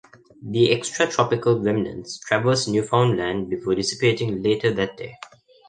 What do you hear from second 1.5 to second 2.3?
remnants